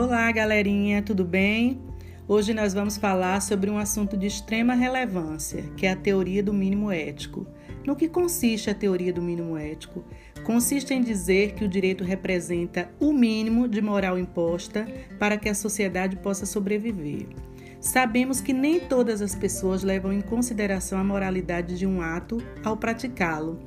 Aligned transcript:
Olá, 0.00 0.30
galerinha, 0.30 1.02
tudo 1.02 1.24
bem? 1.24 1.80
Hoje 2.28 2.54
nós 2.54 2.72
vamos 2.72 2.96
falar 2.96 3.42
sobre 3.42 3.68
um 3.68 3.76
assunto 3.76 4.16
de 4.16 4.28
extrema 4.28 4.72
relevância, 4.72 5.64
que 5.76 5.86
é 5.86 5.90
a 5.90 5.96
teoria 5.96 6.40
do 6.40 6.54
mínimo 6.54 6.88
ético. 6.92 7.44
No 7.84 7.96
que 7.96 8.08
consiste 8.08 8.70
a 8.70 8.74
teoria 8.76 9.12
do 9.12 9.20
mínimo 9.20 9.58
ético? 9.58 10.04
Consiste 10.44 10.94
em 10.94 11.02
dizer 11.02 11.54
que 11.54 11.64
o 11.64 11.68
direito 11.68 12.04
representa 12.04 12.88
o 13.00 13.12
mínimo 13.12 13.66
de 13.66 13.82
moral 13.82 14.16
imposta 14.16 14.86
para 15.18 15.36
que 15.36 15.48
a 15.48 15.54
sociedade 15.54 16.14
possa 16.18 16.46
sobreviver. 16.46 17.26
Sabemos 17.80 18.40
que 18.40 18.52
nem 18.52 18.78
todas 18.78 19.20
as 19.20 19.34
pessoas 19.34 19.82
levam 19.82 20.12
em 20.12 20.20
consideração 20.20 20.96
a 21.00 21.02
moralidade 21.02 21.76
de 21.76 21.88
um 21.88 22.00
ato 22.00 22.40
ao 22.62 22.76
praticá-lo. 22.76 23.58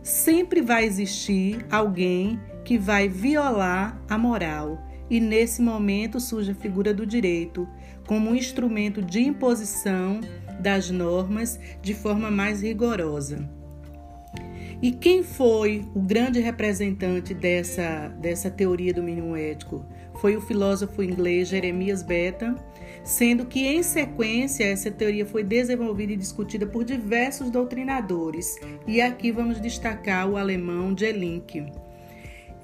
Sempre 0.00 0.62
vai 0.62 0.84
existir 0.84 1.66
alguém 1.68 2.38
que 2.64 2.78
vai 2.78 3.08
violar 3.08 4.00
a 4.08 4.16
moral, 4.16 4.85
e 5.08 5.20
nesse 5.20 5.62
momento 5.62 6.18
surge 6.18 6.50
a 6.50 6.54
figura 6.54 6.92
do 6.92 7.06
direito 7.06 7.68
como 8.06 8.30
um 8.30 8.34
instrumento 8.34 9.02
de 9.02 9.20
imposição 9.20 10.20
das 10.60 10.90
normas 10.90 11.58
de 11.82 11.94
forma 11.94 12.30
mais 12.30 12.62
rigorosa. 12.62 13.48
E 14.82 14.92
quem 14.92 15.22
foi 15.22 15.84
o 15.94 16.00
grande 16.00 16.38
representante 16.38 17.32
dessa, 17.32 18.08
dessa 18.20 18.50
teoria 18.50 18.92
do 18.92 19.02
mínimo 19.02 19.34
ético? 19.34 19.84
Foi 20.20 20.36
o 20.36 20.40
filósofo 20.40 21.02
inglês 21.02 21.48
Jeremias 21.48 22.02
Bentham, 22.02 22.56
sendo 23.02 23.46
que 23.46 23.66
em 23.66 23.82
sequência 23.82 24.64
essa 24.64 24.90
teoria 24.90 25.24
foi 25.24 25.42
desenvolvida 25.42 26.12
e 26.12 26.16
discutida 26.16 26.66
por 26.66 26.84
diversos 26.84 27.50
doutrinadores. 27.50 28.56
E 28.86 29.00
aqui 29.00 29.30
vamos 29.30 29.60
destacar 29.60 30.28
o 30.28 30.36
alemão 30.36 30.94
Jelink. 30.96 31.85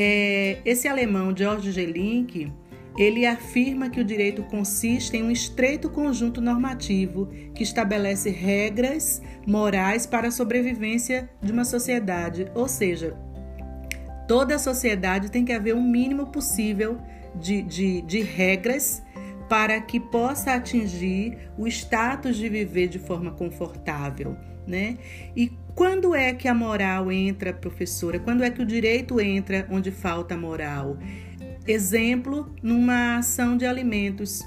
É, 0.00 0.58
esse 0.64 0.86
alemão 0.86 1.36
George 1.36 1.72
Jelink 1.72 2.52
ele 2.96 3.26
afirma 3.26 3.90
que 3.90 4.00
o 4.00 4.04
direito 4.04 4.44
consiste 4.44 5.16
em 5.16 5.24
um 5.24 5.30
estreito 5.30 5.90
conjunto 5.90 6.40
normativo 6.40 7.26
que 7.52 7.64
estabelece 7.64 8.30
regras 8.30 9.20
morais 9.44 10.06
para 10.06 10.28
a 10.28 10.30
sobrevivência 10.30 11.28
de 11.42 11.50
uma 11.50 11.64
sociedade, 11.64 12.46
ou 12.54 12.68
seja, 12.68 13.16
toda 14.28 14.54
a 14.54 14.58
sociedade 14.60 15.32
tem 15.32 15.44
que 15.44 15.52
haver 15.52 15.74
um 15.74 15.82
mínimo 15.82 16.28
possível 16.28 16.98
de, 17.34 17.60
de, 17.62 18.00
de 18.02 18.20
regras 18.22 19.02
para 19.48 19.80
que 19.80 19.98
possa 19.98 20.54
atingir 20.54 21.50
o 21.58 21.66
status 21.66 22.36
de 22.36 22.48
viver 22.48 22.86
de 22.86 23.00
forma 23.00 23.32
confortável, 23.32 24.36
né? 24.68 24.98
E 25.34 25.50
quando 25.74 26.14
é 26.14 26.32
que 26.34 26.46
a 26.46 26.54
moral 26.54 27.10
entra, 27.10 27.52
professora? 27.52 28.18
Quando 28.18 28.44
é 28.44 28.50
que 28.50 28.62
o 28.62 28.66
direito 28.66 29.20
entra 29.20 29.66
onde 29.70 29.90
falta 29.90 30.36
moral? 30.36 30.98
Exemplo, 31.66 32.54
numa 32.62 33.16
ação 33.18 33.56
de 33.56 33.64
alimentos. 33.64 34.46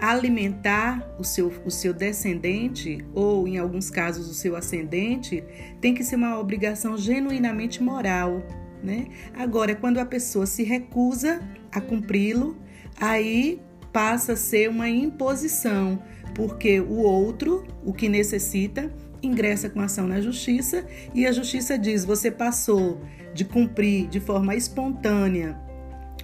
Alimentar 0.00 1.16
o 1.18 1.24
seu, 1.24 1.52
o 1.64 1.70
seu 1.70 1.92
descendente, 1.92 3.04
ou 3.12 3.48
em 3.48 3.58
alguns 3.58 3.90
casos 3.90 4.28
o 4.28 4.34
seu 4.34 4.54
ascendente, 4.54 5.42
tem 5.80 5.92
que 5.92 6.04
ser 6.04 6.14
uma 6.14 6.38
obrigação 6.38 6.96
genuinamente 6.96 7.82
moral. 7.82 8.46
Né? 8.82 9.08
Agora, 9.34 9.74
quando 9.74 9.98
a 9.98 10.06
pessoa 10.06 10.46
se 10.46 10.62
recusa 10.62 11.40
a 11.72 11.80
cumpri-lo, 11.80 12.56
aí 13.00 13.60
passa 13.92 14.34
a 14.34 14.36
ser 14.36 14.70
uma 14.70 14.88
imposição, 14.88 16.00
porque 16.34 16.80
o 16.80 16.98
outro, 16.98 17.66
o 17.84 17.92
que 17.92 18.08
necessita, 18.08 18.92
ingressa 19.22 19.68
com 19.68 19.80
ação 19.80 20.06
na 20.06 20.20
justiça 20.20 20.84
e 21.14 21.26
a 21.26 21.32
justiça 21.32 21.78
diz: 21.78 22.04
você 22.04 22.30
passou 22.30 23.00
de 23.34 23.44
cumprir 23.44 24.08
de 24.08 24.20
forma 24.20 24.54
espontânea 24.54 25.58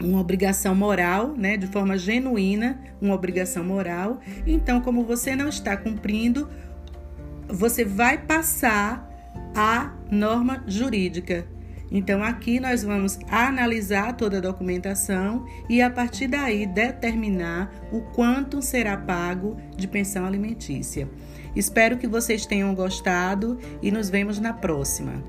uma 0.00 0.20
obrigação 0.20 0.74
moral, 0.74 1.34
né, 1.36 1.56
de 1.56 1.66
forma 1.66 1.96
genuína, 1.96 2.80
uma 3.00 3.14
obrigação 3.14 3.62
moral. 3.62 4.20
Então, 4.46 4.80
como 4.80 5.04
você 5.04 5.36
não 5.36 5.48
está 5.48 5.76
cumprindo, 5.76 6.48
você 7.48 7.84
vai 7.84 8.18
passar 8.18 9.08
a 9.54 9.92
norma 10.10 10.64
jurídica. 10.66 11.46
Então, 11.90 12.22
aqui 12.22 12.58
nós 12.58 12.82
vamos 12.82 13.18
analisar 13.30 14.16
toda 14.16 14.38
a 14.38 14.40
documentação 14.40 15.46
e, 15.68 15.80
a 15.80 15.90
partir 15.90 16.26
daí, 16.26 16.66
determinar 16.66 17.72
o 17.92 18.00
quanto 18.00 18.62
será 18.62 18.96
pago 18.96 19.56
de 19.76 19.86
pensão 19.86 20.24
alimentícia. 20.24 21.08
Espero 21.54 21.96
que 21.96 22.08
vocês 22.08 22.46
tenham 22.46 22.74
gostado 22.74 23.58
e 23.80 23.90
nos 23.90 24.10
vemos 24.10 24.40
na 24.40 24.52
próxima. 24.52 25.22